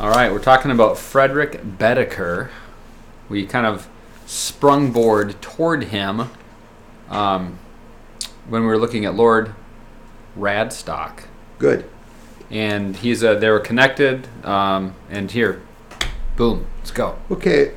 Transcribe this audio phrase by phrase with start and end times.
[0.00, 2.50] All right, we're talking about Frederick Baedeker.
[3.28, 3.88] We kind of
[4.26, 6.30] sprung board toward him
[7.08, 7.60] um,
[8.48, 9.54] when we were looking at Lord
[10.36, 11.28] Radstock,
[11.60, 11.88] Good.
[12.50, 14.26] and he's a, they were connected.
[14.44, 15.62] Um, and here,
[16.36, 17.16] boom, let's go.
[17.30, 17.74] Okay,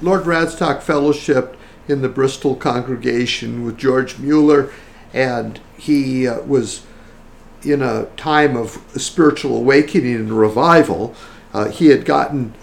[0.00, 1.54] Lord Radstock fellowshipped
[1.86, 4.72] in the Bristol congregation with George Mueller,
[5.12, 6.86] and he uh, was
[7.62, 11.14] in a time of spiritual awakening and revival.
[11.52, 12.54] Uh, he had gotten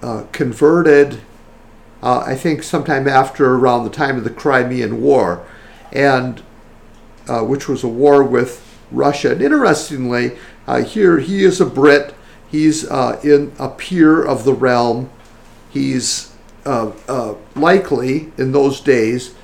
[0.00, 1.20] uh, converted,
[2.02, 5.46] uh, I think, sometime after around the time of the Crimean War,
[5.92, 6.42] and
[7.28, 9.32] uh, which was a war with Russia.
[9.32, 12.14] And interestingly, uh, here he is a Brit.
[12.50, 15.10] He's in a peer of the realm.
[15.70, 16.32] He's
[17.56, 19.34] likely in those days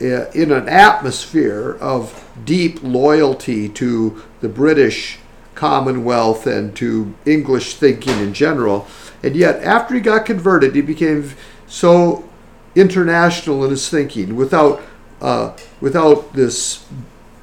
[0.00, 5.19] in an atmosphere of deep loyalty to the British
[5.60, 8.86] Commonwealth and to English thinking in general.
[9.22, 11.32] And yet, after he got converted, he became
[11.66, 12.26] so
[12.74, 14.80] international in his thinking without
[15.20, 16.86] uh, without this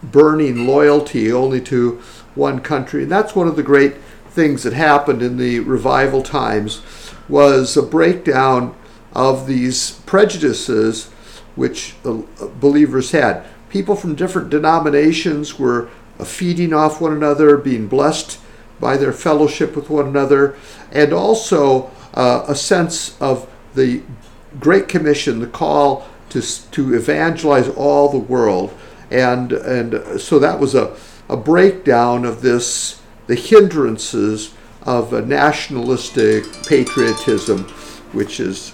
[0.01, 2.01] burning loyalty only to
[2.33, 3.03] one country.
[3.03, 3.97] And that's one of the great
[4.31, 6.81] things that happened in the revival times
[7.29, 8.75] was a breakdown
[9.13, 11.11] of these prejudices
[11.55, 12.21] which uh,
[12.59, 13.45] believers had.
[13.69, 15.89] People from different denominations were
[16.25, 18.39] feeding off one another, being blessed
[18.79, 20.55] by their fellowship with one another,
[20.91, 24.01] and also uh, a sense of the
[24.59, 28.75] Great Commission, the call to, to evangelize all the world.
[29.11, 30.95] And, and so that was a,
[31.29, 37.63] a breakdown of this, the hindrances of a nationalistic patriotism,
[38.13, 38.73] which is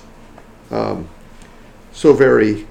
[0.72, 1.08] um,
[1.92, 2.68] so very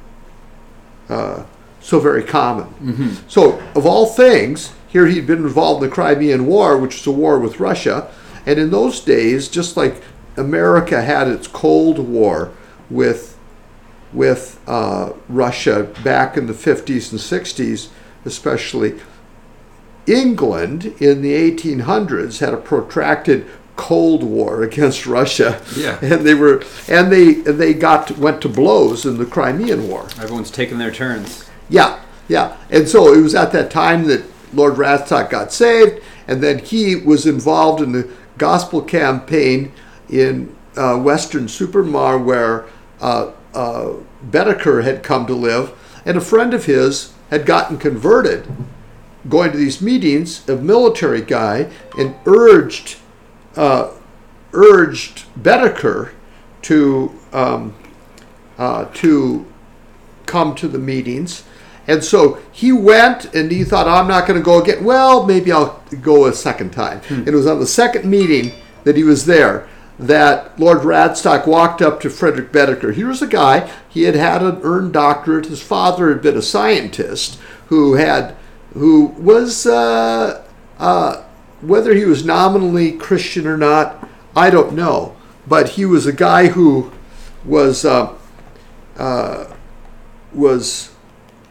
[1.09, 1.45] uh,
[1.83, 3.19] so very common.
[3.29, 7.13] So, of all things, here he'd been involved in the Crimean War, which was a
[7.13, 8.11] war with Russia.
[8.47, 10.03] And in those days, just like
[10.37, 12.53] America had its Cold War
[12.91, 13.39] with,
[14.13, 17.89] with uh, Russia back in the 50s and 60s,
[18.25, 19.01] especially,
[20.07, 25.63] England in the 1800s had a protracted Cold War against Russia.
[25.77, 25.99] Yeah.
[26.03, 30.07] And they were, and they, they got, went to blows in the Crimean War.
[30.21, 31.49] Everyone's taking their turns.
[31.73, 32.59] Yeah, yeah.
[32.69, 36.95] And so it was at that time that Lord Radstock got saved, and then he
[36.95, 39.73] was involved in the gospel campaign
[40.11, 42.67] in uh, Weston-super-Mare, where
[43.01, 43.95] uh, uh,
[44.31, 45.73] Baedeker had come to live,
[46.05, 48.47] and a friend of his had gotten converted,
[49.27, 52.99] going to these meetings, a military guy, and urged
[53.57, 53.91] uh,
[54.53, 56.13] urged Baedeker
[56.63, 57.75] to um,
[58.59, 59.47] uh, to
[60.27, 61.45] come to the meetings.
[61.87, 64.85] And so he went and he thought, I'm not going to go again.
[64.85, 67.01] Well, maybe I'll go a second time.
[67.09, 68.53] And it was on the second meeting
[68.85, 72.93] that he was there that Lord Radstock walked up to Frederick Baedeker.
[72.93, 75.47] Here was a guy, he had had an earned doctorate.
[75.47, 78.35] His father had been a scientist who had,
[78.75, 80.45] who was, uh,
[80.79, 81.23] uh,
[81.61, 85.17] whether he was nominally Christian or not, I don't know.
[85.47, 86.93] But he was a guy who
[87.45, 88.15] was, uh,
[90.33, 90.92] was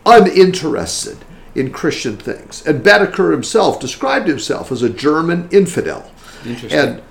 [0.05, 1.17] uninterested
[1.55, 2.65] in Christian things.
[2.65, 6.11] And Baedeker himself described himself as a German infidel.
[6.71, 7.01] And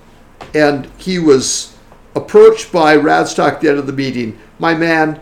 [0.54, 1.76] and he was
[2.14, 5.20] approached by Radstock at the end of the meeting, my man,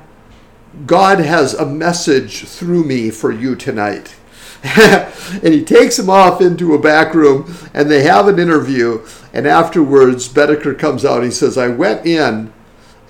[0.87, 4.15] God has a message through me for you tonight.
[4.63, 9.05] and he takes him off into a back room and they have an interview.
[9.33, 11.17] And afterwards, Baedeker comes out.
[11.17, 12.53] and He says, I went in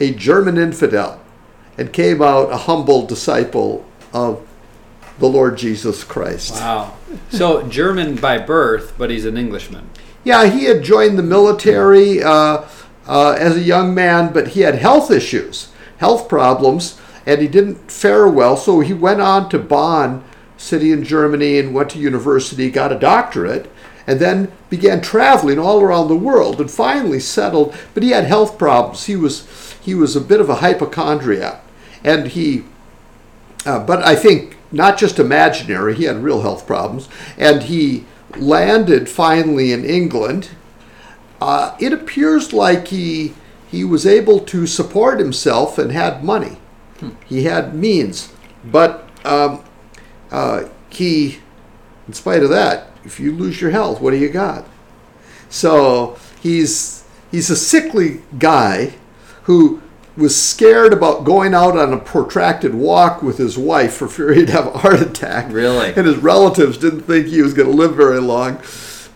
[0.00, 1.22] a German infidel
[1.76, 4.46] and came out a humble disciple of
[5.18, 6.54] the Lord Jesus Christ.
[6.54, 6.96] Wow.
[7.30, 9.90] So German by birth, but he's an Englishman.
[10.24, 12.64] Yeah, he had joined the military uh,
[13.06, 17.90] uh, as a young man, but he had health issues, health problems, and he didn't
[17.90, 18.56] fare well.
[18.56, 20.24] So he went on to Bonn,
[20.56, 23.70] city in Germany, and went to university, got a doctorate,
[24.06, 27.74] and then began traveling all around the world, and finally settled.
[27.94, 29.06] But he had health problems.
[29.06, 29.46] He was
[29.80, 31.62] he was a bit of a hypochondriac,
[32.04, 32.64] and he.
[33.64, 35.94] Uh, but I think not just imaginary.
[35.94, 38.04] He had real health problems, and he
[38.36, 40.50] landed finally in England.
[41.40, 43.34] Uh, it appears like he
[43.70, 46.56] he was able to support himself and had money.
[47.26, 48.32] He had means,
[48.64, 49.62] but um,
[50.30, 51.38] uh, he,
[52.06, 54.66] in spite of that, if you lose your health, what do you got?
[55.48, 58.94] So he's he's a sickly guy
[59.44, 59.82] who
[60.18, 64.48] was scared about going out on a protracted walk with his wife for fear he'd
[64.50, 65.50] have a heart attack.
[65.52, 65.94] Really?
[65.94, 68.60] And his relatives didn't think he was going to live very long.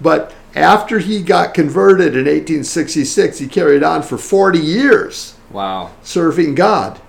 [0.00, 5.90] But after he got converted in 1866, he carried on for 40 years Wow.
[6.02, 7.00] serving God,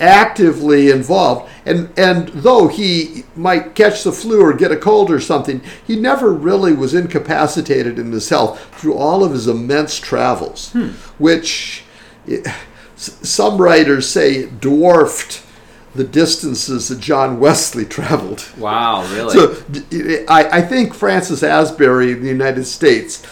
[0.00, 1.50] actively involved.
[1.64, 5.96] And and though he might catch the flu or get a cold or something, he
[5.98, 10.72] never really was incapacitated in his health through all of his immense travels,
[11.18, 11.84] which
[12.28, 12.42] eh,
[13.06, 15.42] some writers say dwarfed
[15.94, 18.44] the distances that John Wesley traveled.
[18.58, 19.06] Wow.
[19.14, 19.34] Really.
[19.34, 23.24] So I, I think Francis Asbury in the United States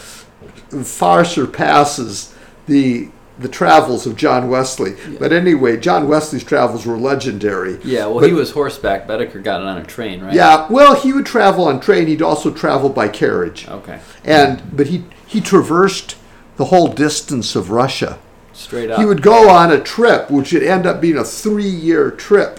[0.84, 2.34] far surpasses
[2.66, 3.08] the
[3.38, 4.94] the travels of John Wesley.
[5.18, 7.78] But anyway, John Wesley's travels were legendary.
[7.82, 8.04] yeah.
[8.06, 9.08] Well, But- he was horseback.
[9.08, 10.34] Baedeker got it on a train, right?
[10.34, 12.06] Yeah, well, he would travel on train.
[12.06, 13.66] He'd also travel by carriage.
[13.68, 14.00] Okay.
[14.24, 16.16] And but he he traversed
[16.56, 18.18] the whole distance of Russia.
[18.52, 18.98] Straight up.
[18.98, 22.58] He would go on a trip, which would end up being a three-year trip,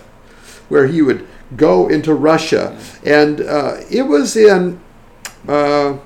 [0.70, 4.80] where he would go into Russia, and uh, it was in,
[5.48, 6.00] uh, I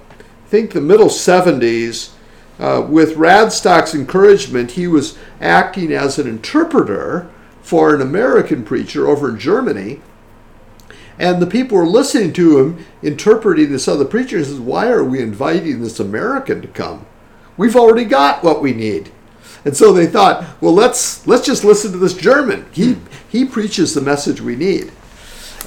[0.47, 2.11] think, the middle '70s.
[2.59, 7.29] Uh, with Radstock's encouragement, he was acting as an interpreter
[7.61, 10.01] for an American preacher over in Germany.
[11.19, 14.37] And the people were listening to him interpreting this other preacher.
[14.37, 17.05] He says, Why are we inviting this American to come?
[17.57, 19.11] We've already got what we need.
[19.65, 22.65] And so they thought, well, let's let's just listen to this German.
[22.71, 22.97] He
[23.29, 24.91] he preaches the message we need.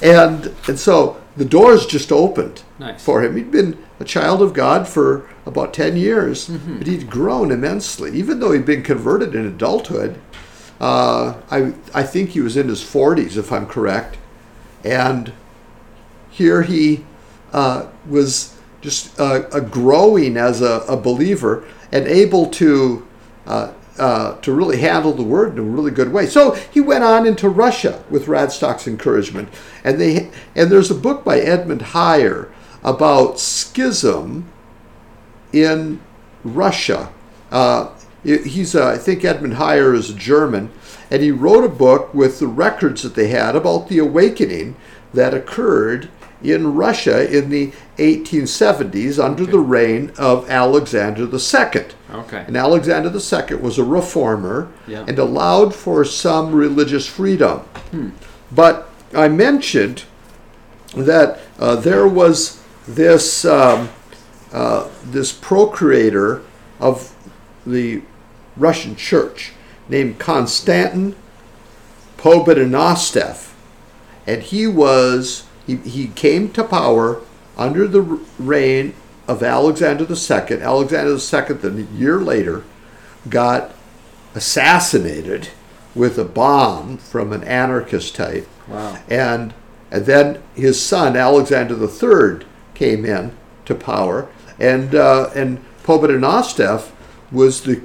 [0.01, 3.03] And and so the doors just opened Nice.
[3.03, 3.35] for him.
[3.35, 8.11] He'd been a child of God for about 10 years, but he'd grown immensely.
[8.17, 10.19] Even though he'd been converted in adulthood,
[10.79, 14.17] uh, I, I think he was in his 40s, if I'm correct.
[14.83, 15.31] And
[16.31, 17.05] here he
[17.53, 23.07] uh, was just uh, uh, growing as a, a believer and able to
[24.01, 26.25] uh, to really handle the word in a really good way.
[26.25, 29.49] So he went on into Russia with Radstock's encouragement,
[29.83, 32.49] and they and there's a book by Edmund Heier
[32.83, 34.51] about schism
[35.53, 36.01] in
[36.43, 37.13] Russia.
[37.51, 37.91] Uh,
[38.23, 40.71] he's uh, I think Edmund Heier is German,
[41.11, 44.77] and he wrote a book with the records that they had about the awakening
[45.13, 46.09] that occurred
[46.41, 47.71] in Russia in the
[48.01, 51.85] 1870s under the reign of Alexander II.
[52.11, 52.43] Okay.
[52.47, 55.05] And Alexander II was a reformer Yeah.
[55.07, 57.59] and allowed for some religious freedom.
[57.91, 58.09] Hmm.
[58.51, 60.03] But I mentioned
[60.95, 63.89] that uh, there was this um,
[64.51, 66.41] uh, this procurator
[66.79, 67.15] of
[67.65, 68.01] the
[68.57, 69.53] Russian Church
[69.87, 71.15] named Konstantin
[72.17, 73.51] Pobedonostsev,
[74.27, 77.21] and he was he, he came to power
[77.61, 78.01] under the
[78.39, 78.93] reign
[79.27, 80.61] of Alexander II.
[80.61, 82.63] Alexander II, then a year later,
[83.29, 83.73] got
[84.33, 85.49] assassinated
[85.93, 88.47] with a bomb from an anarchist type.
[88.67, 88.97] Wow.
[89.09, 89.53] And,
[89.91, 93.35] and then his son, Alexander III, came in
[93.65, 94.27] to power.
[94.59, 96.91] And, uh, and Pobedonostsev
[97.31, 97.81] was the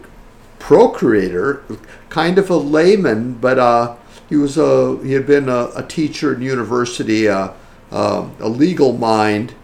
[0.58, 1.62] procurator,
[2.08, 3.96] kind of a layman, but uh,
[4.28, 7.50] he was a he had been a, a teacher in university, uh,
[7.90, 9.54] um, a legal mind,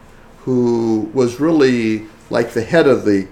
[0.45, 3.29] who was really like the head of the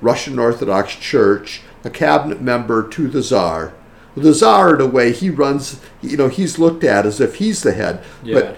[0.00, 3.72] Russian Orthodox Church, a cabinet member to the Tsar.
[4.16, 5.80] The Tsar, in a way, he runs.
[6.02, 8.34] You know, he's looked at as if he's the head, Yeah.
[8.40, 8.56] but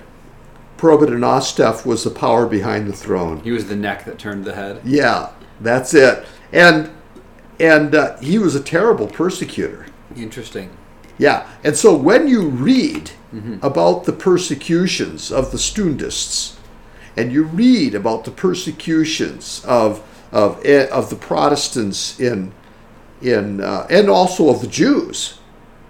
[0.79, 3.41] Pobedonostsev was the power behind the throne.
[3.41, 4.81] he was the neck that turned the head.
[4.85, 5.31] Yeah,
[5.61, 6.25] that's it.
[6.53, 6.91] And
[7.61, 9.87] and uh, he was a terrible persecutor.
[10.17, 10.71] Interesting.
[11.19, 13.11] Yeah, and so when you read
[13.61, 16.55] about the persecutions of the Stundists,
[17.19, 22.53] and you read about the persecutions of of eh, of the Protestants in
[23.21, 25.39] in uh, and also of the Jews,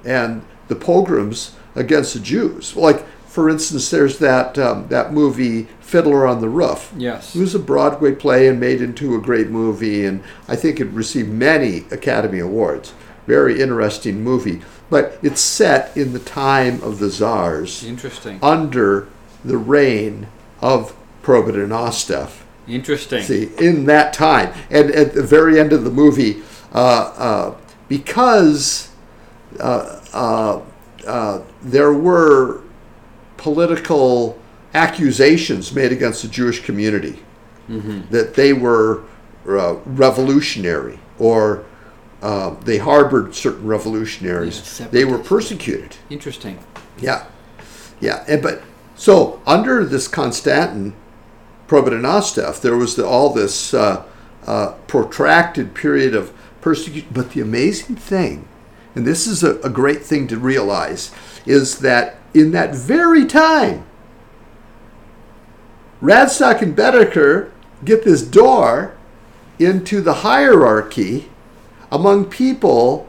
[0.04, 6.26] and the pogroms against the Jews, like for instance, there's that um, that movie Fiddler
[6.26, 6.92] on the Roof.
[6.96, 7.36] Yes.
[7.36, 10.86] It was a Broadway play and made into a great movie, and I think it
[10.86, 12.94] received many Academy Awards.
[13.26, 14.62] Very interesting movie.
[14.90, 18.38] But it's set in the time of the czars Interesting.
[18.42, 19.06] under
[19.44, 20.28] the reign
[20.60, 20.96] of
[21.28, 22.30] Pobedonostsev.
[22.66, 23.22] Interesting.
[23.22, 24.52] See, in that time.
[24.70, 26.42] And at the very end of the movie,
[26.72, 27.56] uh, uh,
[27.88, 28.90] because
[29.60, 30.60] uh, uh,
[31.06, 32.62] uh, there were
[33.36, 34.38] political
[34.74, 37.20] accusations made against the Jewish community
[38.10, 39.02] that they were
[39.46, 41.66] uh, revolutionary or
[42.22, 44.80] uh, they harbored certain revolutionaries.
[44.80, 45.96] Yeah, they were persecuted.
[46.08, 46.58] Interesting.
[46.98, 47.26] Yeah,
[48.00, 48.24] yeah.
[48.26, 48.62] And, but
[48.96, 50.08] so under this
[51.68, 54.04] Konstantin Pobedonostsev, there was the, all this uh,
[54.46, 57.08] uh, protracted period of persecution.
[57.12, 58.48] But the amazing thing,
[58.94, 61.12] and this is a, a great thing to realize,
[61.46, 63.84] is that in that very time,
[66.00, 67.50] Radstock and Baedeker
[67.84, 68.96] get this door
[69.58, 71.28] into the hierarchy
[71.90, 73.08] among people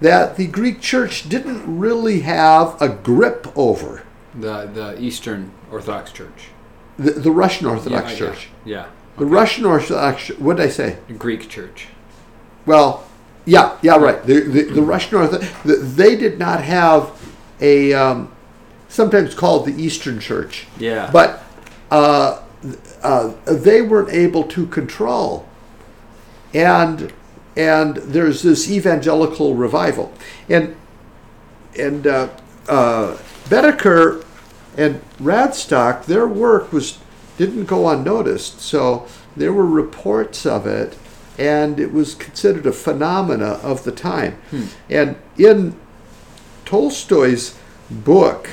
[0.00, 4.04] that the Greek church didn't really have a grip over.
[4.34, 6.50] The the Eastern Orthodox Church.
[6.98, 8.48] The, the Russian Orthodox Yeah, yeah, Church.
[8.64, 8.86] Yeah.
[9.18, 10.98] The Russian Orthodox, what did I say?
[11.08, 11.88] The Greek Church.
[12.66, 13.06] Well,
[13.44, 14.22] yeah, yeah, right.
[14.24, 17.10] The, the, the Russian Orthodox, the, they did not have
[17.60, 18.30] a, um,
[18.88, 21.10] sometimes called the Eastern Church, Yeah.
[21.12, 21.42] but
[21.90, 22.42] uh,
[23.02, 25.48] uh, they weren't able to control.
[26.54, 27.12] And
[27.56, 30.12] and there's this evangelical revival,
[30.48, 30.76] and
[31.78, 32.28] and uh,
[32.68, 33.18] uh,
[33.50, 34.24] Baedeker
[34.78, 36.98] and Radstock, their work was
[37.36, 38.60] didn't go unnoticed.
[38.60, 39.06] So
[39.36, 40.96] there were reports of it,
[41.38, 44.38] and it was considered a phenomena of the time.
[44.88, 45.74] And in
[46.64, 47.58] Tolstoy's
[47.90, 48.48] book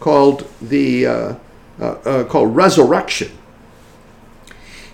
[0.00, 1.34] called the uh,
[1.80, 3.30] uh, uh, called Resurrection,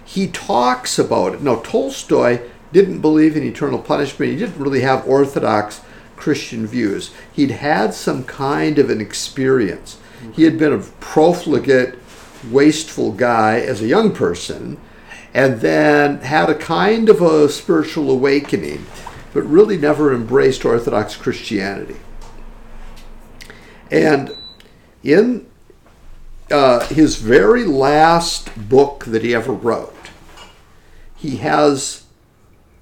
[0.05, 1.43] he talks about it.
[1.43, 2.41] Now Tolstoy
[2.73, 4.33] didn't believe in eternal punishment.
[4.33, 5.81] He didn't really have orthodox
[6.17, 7.11] Christian views.
[7.33, 9.99] He'd had some kind of an experience.
[10.35, 11.99] He had been a profligate,
[12.51, 14.79] wasteful guy as a young person,
[15.35, 18.87] and then had a kind of a spiritual awakening,
[19.33, 21.97] but really never embraced Orthodox Christianity.
[23.91, 24.35] And
[25.03, 25.47] in
[26.51, 29.95] uh, his very last book that he ever wrote,
[31.17, 32.05] he has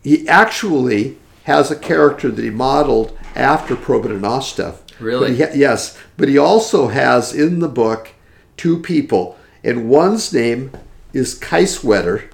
[0.02, 4.78] he actually has a character that he modeled after Pobedonostsev.
[5.00, 5.36] Really?
[5.36, 8.10] But he yes, but he also has in the book
[8.56, 10.70] two people, and one's name
[11.12, 12.30] is Kiesewetter,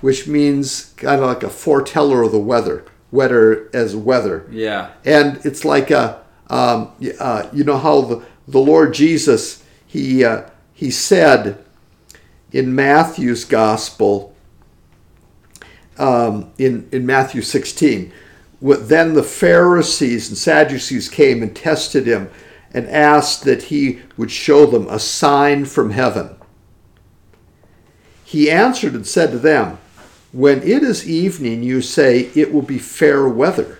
[0.00, 4.90] which means kind of like a foreteller of the weather, weather as weather Yeah.
[5.04, 10.44] and it's like a um, uh, you know how the, the Lord Jesus he uh,
[10.72, 11.62] he said
[12.52, 14.34] in Matthew's gospel
[15.98, 18.12] um, in in Matthew 16 what,
[18.60, 22.30] then the Pharisees and Sadducees came and tested him
[22.72, 26.38] and asked that he would show them a sign from heaven
[28.28, 29.78] he answered and said to them
[30.32, 33.78] when it is evening you say it will be fair weather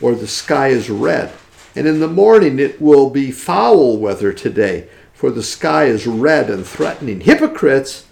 [0.00, 1.30] or the sky is red.
[1.76, 6.48] And in the morning it will be foul weather today, for the sky is red
[6.48, 7.20] and threatening.
[7.20, 8.06] Hypocrites,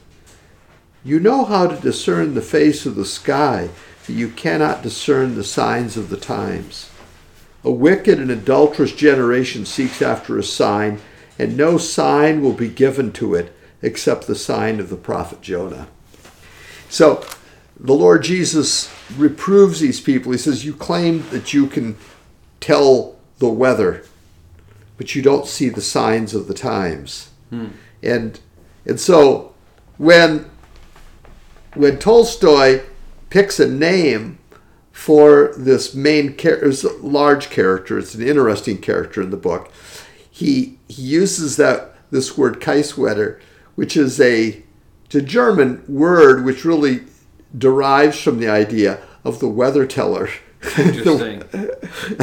[1.02, 3.70] you know how to discern the face of the sky,
[4.08, 6.90] you cannot discern the signs of the times.
[7.64, 11.00] A wicked and adulterous generation seeks after a sign,
[11.38, 15.88] and no sign will be given to it except the sign of the prophet Jonah.
[16.88, 17.24] So
[17.78, 20.32] the Lord Jesus reproves these people.
[20.32, 21.96] He says, You claim that you can
[22.60, 24.04] tell the weather,
[24.96, 27.30] but you don't see the signs of the times.
[27.50, 27.68] Hmm.
[28.02, 28.40] And
[28.84, 29.54] and so
[29.98, 30.50] when
[31.74, 32.82] when Tolstoy
[33.32, 34.38] picks a name
[34.90, 39.72] for this main character, it's a large character, it's an interesting character in the book.
[40.30, 43.40] He he uses that this word Kiesewetter,
[43.74, 44.62] which is a
[45.14, 47.04] a German word which really
[47.56, 50.28] derives from the idea of the weather teller.
[50.78, 51.42] Interesting.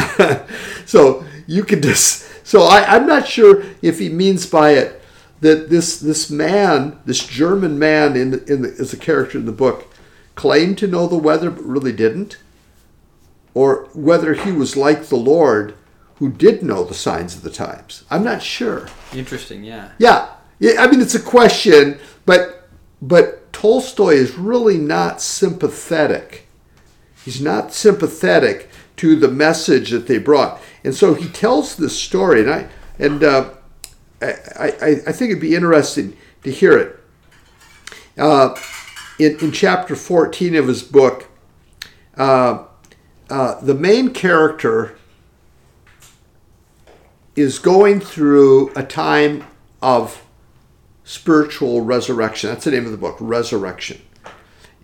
[0.86, 5.01] so you could just so I, I'm not sure if he means by it
[5.42, 9.51] that this this man, this German man in in the, as a character in the
[9.51, 9.88] book,
[10.39, 12.38] claimed to know the weather but really didn't,
[13.53, 15.75] or whether he was like the Lord
[16.15, 18.05] who did know the signs of the times.
[18.10, 18.88] I'm not sure.
[19.13, 19.65] Interesting.
[19.65, 19.91] Yeah.
[19.98, 20.81] Yeah, yeah.
[20.81, 22.69] I mean, it's a question, but
[23.01, 26.48] but Tolstoy is really not sympathetic.
[27.25, 32.39] He's not sympathetic to the message that they brought, and so he tells this story,
[32.39, 33.50] and I and uh,
[34.22, 36.15] I, I I think it'd be interesting
[36.46, 36.98] to hear it.
[38.17, 38.55] Uh,
[39.20, 41.28] in in chapter fourteen of his book,
[42.18, 42.64] uh,
[43.30, 44.98] uh, the main character
[47.36, 49.46] is going through a time
[49.82, 50.26] of
[51.04, 52.50] spiritual resurrection.
[52.50, 54.02] That's the name of the book, Resurrection.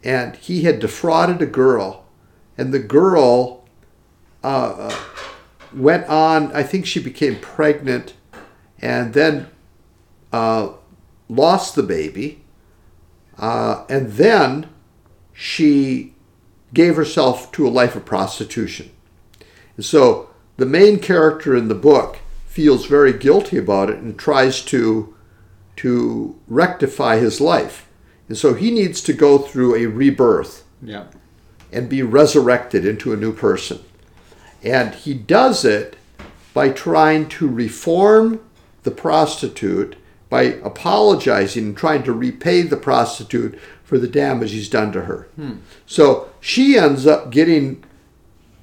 [0.03, 2.05] And he had defrauded a girl,
[2.57, 3.65] and the girl
[4.43, 4.47] uh,
[4.89, 4.95] uh,
[5.73, 8.13] went on, I think she became pregnant,
[8.79, 9.47] and then
[10.31, 10.69] uh,
[11.27, 12.44] lost the baby.
[13.37, 14.67] Uh, and then
[15.33, 16.13] she
[16.73, 18.89] gave herself to a life of prostitution.
[19.75, 24.61] And so the main character in the book feels very guilty about it and tries
[24.65, 25.13] to
[25.77, 27.85] to rectify his life.
[28.29, 31.03] And so he needs to go through a rebirth Yeah.
[31.71, 33.79] and be resurrected into a new person.
[34.63, 35.97] And he does it
[36.53, 38.39] by trying to reform
[38.83, 39.97] the prostitute,
[40.29, 45.27] by apologizing and trying to repay the prostitute for the damage he's done to her.
[45.85, 47.83] So she ends up getting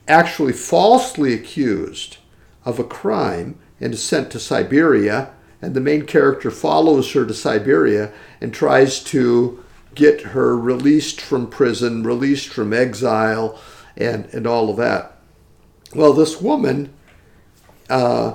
[0.09, 2.17] actually falsely accused
[2.65, 5.31] of a crime and is sent to Siberia.
[5.61, 9.63] And the main character follows her to Siberia and tries to
[9.95, 13.61] get her released from prison, released from exile,
[13.97, 15.19] and, and all of that.
[15.95, 16.93] Well, this woman
[17.89, 18.35] uh,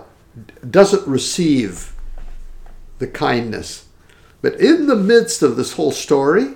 [0.70, 1.94] doesn't receive
[3.00, 3.86] the kindness.
[4.42, 6.56] But in the midst of this whole story,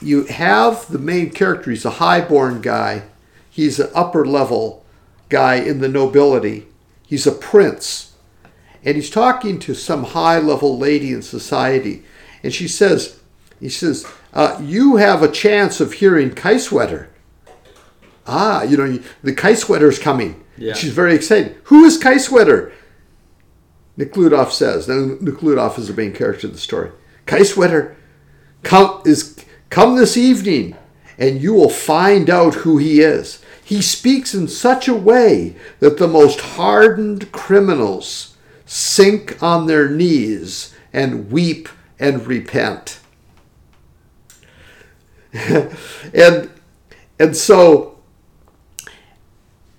[0.00, 1.70] you have the main character.
[1.70, 3.04] He's a high-born guy.
[3.48, 4.84] He's an upper level
[5.28, 6.66] guy in the nobility.
[7.06, 8.14] He's a prince.
[8.84, 12.04] And he's talking to some high level lady in society.
[12.42, 13.20] And she says,
[13.60, 17.08] he says, uh, you have a chance of hearing Kiesewetter.
[18.26, 20.44] Ah, you know, the Kiesewetter's coming.
[20.56, 20.74] Yeah.
[20.74, 21.56] She's very excited.
[21.64, 22.72] Who is Kiesewetter?
[23.98, 24.88] Nekhludoff says.
[24.88, 26.90] Now, Nekhludoff is the main character of the story.
[27.26, 27.94] Kiesewetter
[28.62, 30.76] come, is, come this evening
[31.18, 33.42] and you will find out who he is.
[33.64, 40.74] He speaks in such a way that the most hardened criminals sink on their knees
[40.92, 41.68] and weep
[41.98, 42.98] and repent.
[45.32, 46.50] and
[47.18, 48.00] and so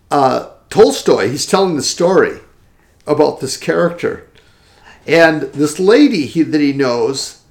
[0.09, 2.39] uh, Tolstoy, he's telling the story
[3.05, 4.27] about this character,
[5.05, 7.41] and this lady he, that he knows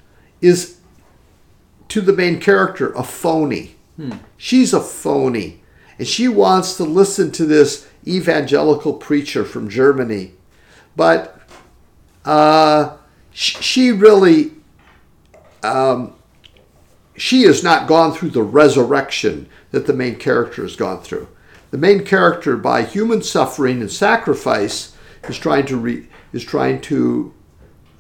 [0.41, 0.79] is
[1.89, 3.77] to the main character a phony.
[4.37, 5.61] She's a phony,
[5.99, 10.33] and she wants to listen to this evangelical preacher from Germany,
[10.97, 11.41] but
[12.25, 12.97] uh,
[13.33, 14.53] sh- she really
[15.63, 16.15] um,
[17.17, 21.29] she has not gone through the resurrection that the main character has gone through.
[21.71, 24.92] The main character, by human suffering and sacrifice,
[25.29, 27.33] is trying to re- is trying to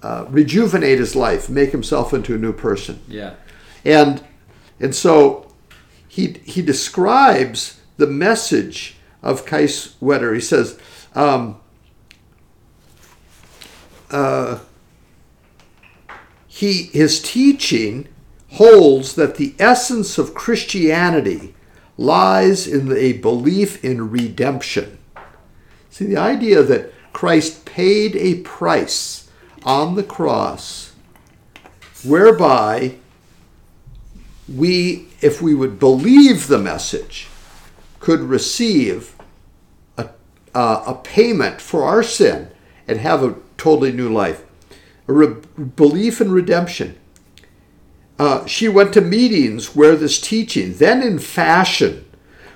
[0.02, 3.34] uh, rejuvenate his life, make himself into a new person, Yeah.
[3.84, 4.24] and
[4.80, 5.46] and so
[6.08, 10.34] he he describes the message of Kiesewetter.
[10.34, 10.78] He says.
[11.14, 11.60] Um,
[14.10, 14.58] uh,
[16.46, 18.08] he his teaching
[18.52, 21.54] holds that the essence of Christianity
[21.96, 24.98] lies in a belief in redemption.
[25.90, 29.30] See the idea that Christ paid a price
[29.64, 30.92] on the cross
[32.04, 32.96] whereby
[34.48, 37.28] we if we would believe the message
[38.00, 39.14] could receive
[39.96, 40.08] a,
[40.54, 42.50] uh, a payment for our sin
[42.88, 44.44] and have a totally new life
[45.08, 45.36] a re-
[45.76, 46.98] belief in redemption.
[48.18, 52.04] Uh, she went to meetings where this teaching, then in fashion,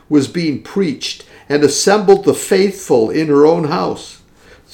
[0.08, 4.22] was being preached and assembled the faithful in her own house.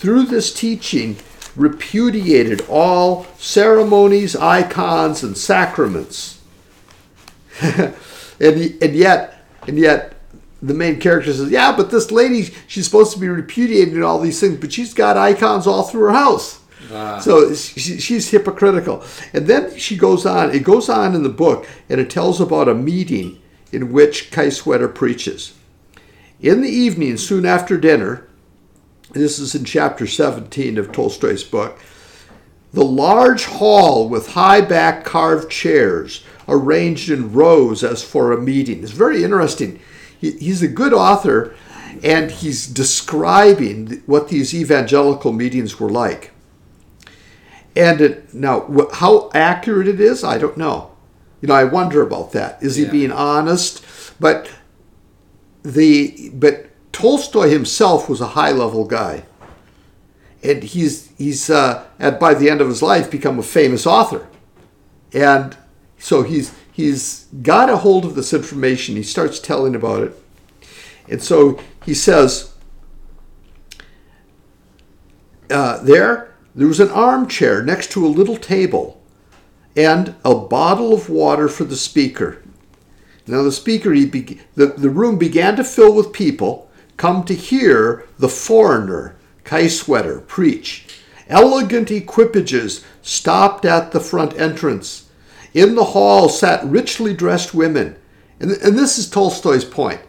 [0.02, 1.16] Through this teaching,
[1.54, 6.40] repudiated all ceremonies, icons, and sacraments.
[7.62, 7.94] and,
[8.40, 10.16] and yet, and yet,
[10.60, 14.40] the main character says, "Yeah, but this lady, she's supposed to be repudiating all these
[14.40, 16.58] things, but she's got icons all through her house."
[16.92, 17.20] Ah.
[17.20, 19.04] So she, she's hypocritical.
[19.32, 22.68] And then she goes on, it goes on in the book, and it tells about
[22.68, 25.54] a meeting in which Kiesewetter preaches.
[26.40, 28.26] In the evening, soon after dinner,
[29.12, 31.78] this is in chapter 17 of Tolstoy's book,
[32.72, 38.82] the large hall with high back carved chairs arranged in rows as for a meeting.
[38.82, 39.78] It's very interesting.
[40.18, 41.54] He, he's a good author,
[42.02, 46.32] and he's describing what these evangelical meetings were like.
[47.76, 50.92] And it, now, how accurate it is, I don't know.
[51.40, 52.62] You know, I wonder about that.
[52.62, 53.84] Is he being honest?
[54.20, 54.50] But
[55.64, 59.24] the but Tolstoy himself was a high level guy,
[60.42, 64.28] and he's he's uh, at by the end of his life become a famous author,
[65.12, 65.56] and
[65.98, 68.96] so he's he's got a hold of this information.
[68.96, 70.22] He starts telling about it,
[71.08, 72.52] and so he says
[75.50, 79.00] uh, there there was an armchair next to a little table
[79.74, 82.42] and a bottle of water for the speaker.
[83.26, 86.61] Now the speaker, he be, the, the room began to fill with people
[86.96, 90.86] come to hear the foreigner, Kiesewetter, preach.
[91.28, 95.08] Elegant equipages stopped at the front entrance.
[95.54, 97.96] In the hall sat richly dressed women.
[98.40, 100.00] And, and this is Tolstoy's point.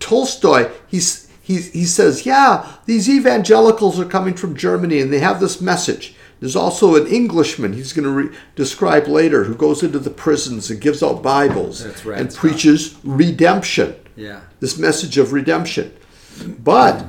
[0.00, 5.40] Tolstoy, he's, he, he says, yeah, these evangelicals are coming from Germany and they have
[5.40, 6.14] this message.
[6.40, 10.70] There's also an Englishman he's going to re- describe later who goes into the prisons
[10.70, 14.40] and gives out Bibles right, and preaches redemption, Yeah.
[14.60, 15.94] this message of redemption.
[16.42, 17.06] But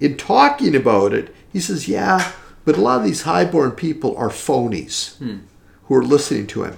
[0.00, 2.32] in talking about it, he says, yeah,
[2.64, 5.38] but a lot of these highborn people are phonies hmm.
[5.84, 6.76] who are listening to him.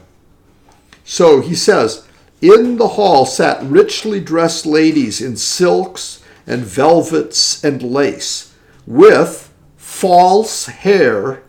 [1.04, 2.06] So he says,
[2.40, 8.54] In the hall sat richly dressed ladies in silks and velvets and lace,
[8.86, 11.42] with false hair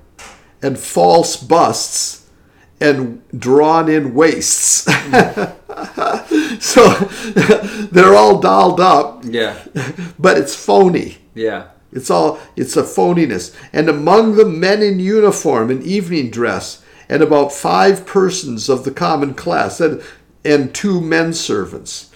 [0.62, 2.28] and false busts
[2.80, 4.86] and drawn in waists.
[4.90, 5.44] Hmm.
[6.63, 6.88] so
[7.91, 9.58] they're all dolled up, Yeah.
[10.19, 11.17] but it's phony.
[11.34, 11.69] Yeah.
[11.91, 13.56] It's all it's a phoniness.
[13.74, 18.91] And among them men in uniform in evening dress, and about five persons of the
[18.91, 20.04] common class, and,
[20.45, 22.12] and two men servants.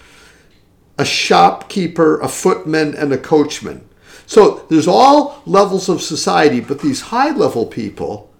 [0.99, 3.89] A shopkeeper, a footman, and a coachman.
[4.27, 8.31] So there's all levels of society, but these high level people,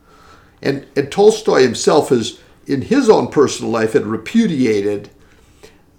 [0.61, 5.09] and, and Tolstoy himself has, in his own personal life, had repudiated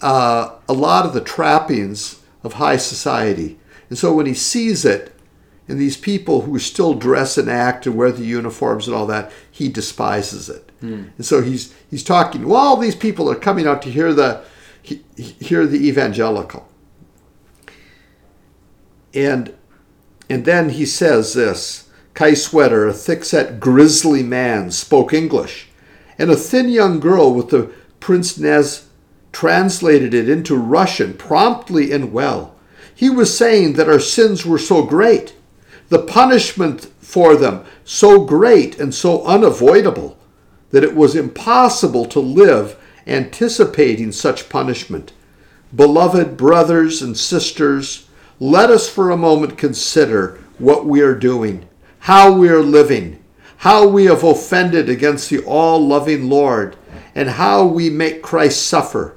[0.03, 3.59] uh, a lot of the trappings of high society.
[3.89, 5.13] And so when he sees it,
[5.69, 9.33] and these people who still dress and act and wear the uniforms and all that,
[9.51, 10.71] he despises it.
[11.17, 12.47] And so he's he's talking.
[12.47, 14.45] Well, all these people are coming out to hear the
[14.81, 16.69] he, hear the evangelical.
[19.13, 19.55] And
[20.31, 25.69] and then he says this: Kiesewetter, a thick-set, grizzly man, spoke English,
[26.19, 28.86] and a thin young girl with the pince-nez
[29.37, 32.55] translated it into Russian promptly and well.
[32.94, 35.37] He was saying that our sins were so great,
[35.90, 40.16] the punishment for them so great and so unavoidable,
[40.70, 45.12] that it was impossible to live anticipating such punishment.
[45.75, 48.09] Beloved brothers and sisters,
[48.40, 51.68] let us for a moment consider what we are doing,
[51.99, 53.22] how we are living,
[53.59, 56.75] how we have offended against the all loving Lord,
[57.14, 59.12] and how we make Christ suffer.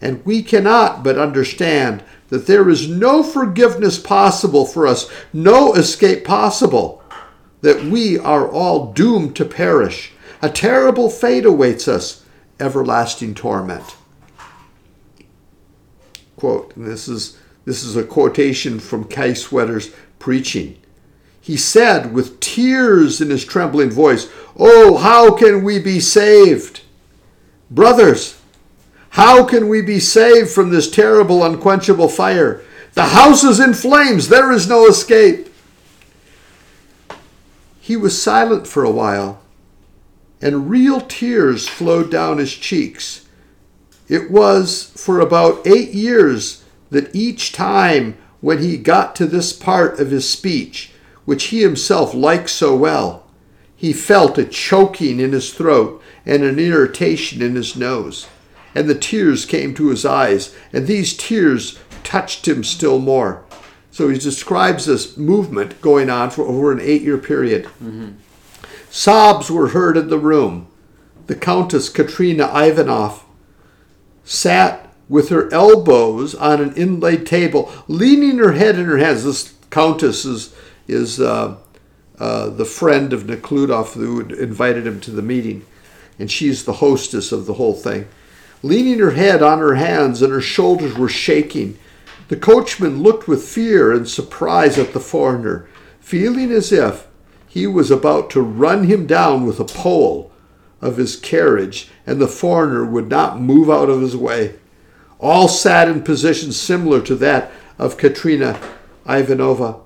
[0.00, 6.24] And we cannot but understand that there is no forgiveness possible for us, no escape
[6.24, 7.02] possible,
[7.60, 10.12] that we are all doomed to perish.
[10.40, 12.24] A terrible fate awaits us,
[12.58, 13.96] everlasting torment.
[16.36, 17.36] Quote, and this is
[17.66, 20.78] this is a quotation from Kiesewetter's preaching.
[21.40, 26.80] He said with tears in his trembling voice, Oh, how can we be saved?
[27.70, 28.39] Brothers,
[29.10, 32.62] how can we be saved from this terrible, unquenchable fire?
[32.94, 34.28] The house is in flames.
[34.28, 35.52] There is no escape.
[37.80, 39.40] He was silent for a while,
[40.40, 43.26] and real tears flowed down his cheeks.
[44.08, 49.98] It was for about eight years that each time when he got to this part
[49.98, 50.92] of his speech,
[51.24, 53.26] which he himself liked so well,
[53.74, 58.28] he felt a choking in his throat and an irritation in his nose
[58.74, 63.44] and the tears came to his eyes, and these tears touched him still more.
[63.90, 67.68] So he describes this movement going on for over an eight year period.
[68.88, 70.68] Sobs were heard in the room.
[71.26, 73.24] The Countess Katrina Ivanov
[74.24, 79.24] sat with her elbows on an inlaid table, leaning her head in her hands.
[79.24, 80.54] This Countess is,
[80.88, 81.56] is uh,
[82.18, 85.64] uh, the friend of Nekludov who invited him to the meeting,
[86.18, 88.08] and she's the hostess of the whole thing
[88.62, 91.78] leaning her head on her hands and her shoulders were shaking.
[92.28, 95.68] The coachman looked with fear and surprise at the foreigner,
[96.00, 97.06] feeling as if
[97.48, 100.30] he was about to run him down with a pole
[100.80, 104.54] of his carriage, and the foreigner would not move out of his way.
[105.18, 108.58] All sat in positions similar to that of Katrina
[109.04, 109.80] Ivanova.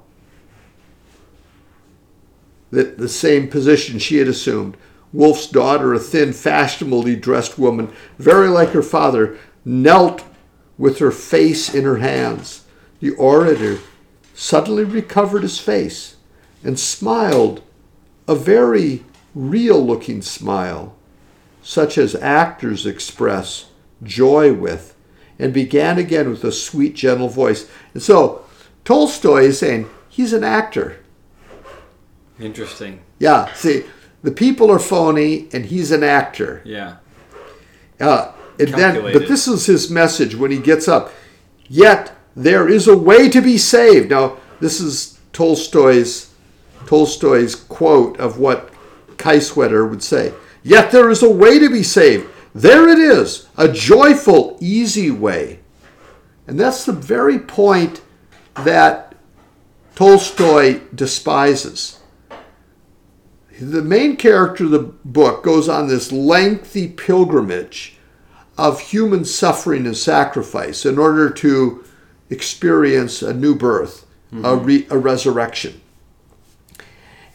[2.70, 4.76] The, the same position she had assumed.
[5.14, 10.24] Wolf's daughter, a thin, fashionably dressed woman, very like her father, knelt
[10.76, 12.64] with her face in her hands.
[12.98, 13.78] The orator
[14.34, 16.16] suddenly recovered his face
[16.64, 17.62] and smiled
[18.26, 19.04] a very
[19.36, 20.96] real looking smile,
[21.62, 23.66] such as actors express
[24.02, 24.96] joy with,
[25.38, 27.70] and began again with a sweet, gentle voice.
[27.92, 28.44] And so
[28.84, 30.98] Tolstoy is saying he's an actor.
[32.40, 33.00] Interesting.
[33.20, 33.84] Yeah, see,
[34.24, 36.62] the people are phony and he's an actor.
[36.64, 36.96] Yeah.
[38.00, 41.12] Uh, and then, but this is his message when he gets up.
[41.68, 44.10] Yet there is a way to be saved.
[44.10, 46.30] Now, this is Tolstoy's
[46.86, 48.72] Tolstoy's quote of what
[49.16, 50.32] Kiesewetter would say.
[50.62, 52.26] Yet there is a way to be saved.
[52.54, 55.60] There it is, a joyful, easy way.
[56.46, 58.00] And that's the very point
[58.54, 59.14] that
[59.94, 62.00] Tolstoy despises.
[63.60, 67.96] The main character of the book goes on this lengthy pilgrimage
[68.58, 71.84] of human suffering and sacrifice in order to
[72.30, 74.06] experience a new birth,
[74.44, 75.80] a, re- a resurrection.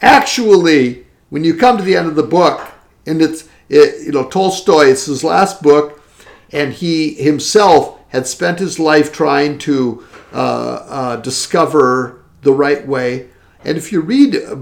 [0.02, 2.70] Actually, when you come to the end of the book,
[3.06, 6.02] and it's It, you know, Tolstoy, it's his last book,
[6.50, 13.28] and he himself had spent his life trying to uh, uh, discover the right way.
[13.64, 14.56] And if you read uh,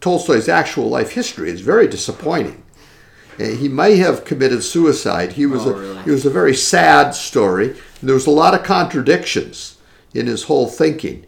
[0.00, 2.62] Tolstoy's actual life history, it's very disappointing.
[3.40, 5.32] Uh, He may have committed suicide.
[5.32, 6.02] He was Oh, a really?
[6.02, 7.76] he was a very sad story.
[8.02, 9.76] There was a lot of contradictions
[10.14, 11.24] in his whole thinking.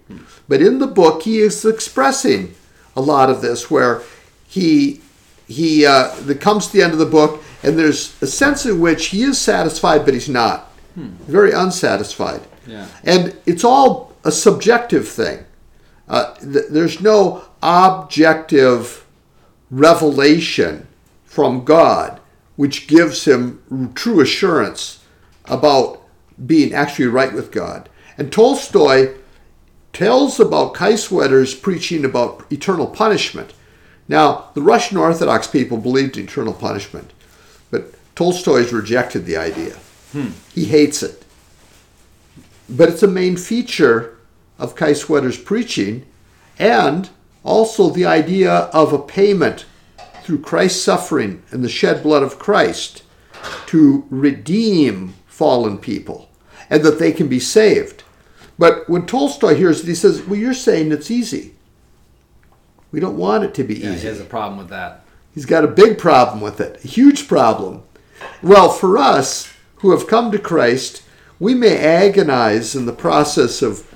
[0.48, 2.54] But in the book, he is expressing
[2.94, 4.02] a lot of this, where
[4.46, 5.00] he
[5.48, 8.80] he uh, that comes to the end of the book, and there's a sense in
[8.80, 10.70] which he is satisfied, but he's not.
[11.26, 12.42] Very unsatisfied.
[12.66, 12.86] Yeah.
[13.02, 15.38] And it's all a subjective thing.
[16.08, 19.04] Uh, th- there's no objective
[19.70, 20.86] revelation
[21.24, 22.20] from God
[22.56, 25.04] which gives him true assurance
[25.46, 26.00] about
[26.46, 27.88] being actually right with God.
[28.16, 29.14] And Tolstoy
[29.92, 33.52] tells about Kiesewetter's preaching about eternal punishment.
[34.08, 37.12] Now, the Russian Orthodox people believed in eternal punishment,
[37.70, 39.76] but Tolstoy's rejected the idea.
[40.54, 41.24] He hates it.
[42.68, 44.13] But it's a main feature
[44.58, 46.06] of Kiesewetter's preaching
[46.58, 47.10] and
[47.42, 49.66] also the idea of a payment
[50.22, 53.02] through Christ's suffering and the shed blood of Christ
[53.66, 56.30] to redeem fallen people
[56.70, 58.02] and that they can be saved.
[58.58, 61.54] But when Tolstoy hears it, he says, Well, you're saying it's easy.
[62.92, 65.04] We don't want it to be Yeah, he has a problem with that.
[65.34, 67.82] He's got a big problem with it, a huge problem.
[68.40, 71.02] Well, for us who have come to Christ,
[71.40, 73.92] we may agonize in the process of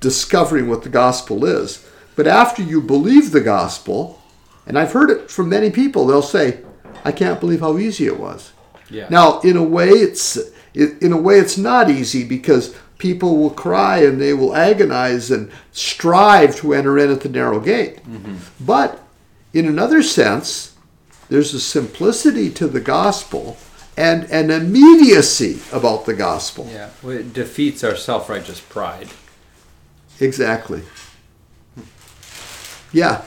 [0.00, 1.86] discovering what the gospel is.
[2.16, 4.20] But after you believe the gospel,
[4.66, 6.60] and I've heard it from many people, they'll say,
[7.04, 8.52] I can't believe how easy it was.
[8.90, 9.08] Yeah.
[9.08, 10.38] Now, in a way, it's
[10.74, 15.50] in a way it's not easy because people will cry and they will agonize and
[15.72, 17.96] strive to enter in at the narrow gate.
[18.04, 18.36] Mm-hmm.
[18.60, 19.02] But
[19.52, 20.76] in another sense,
[21.28, 23.56] there's a simplicity to the gospel
[23.96, 26.68] and an immediacy about the gospel.
[26.70, 26.90] Yeah.
[27.02, 29.08] Well, it defeats our self righteous pride.
[30.20, 30.82] Exactly.
[32.92, 33.22] Yeah,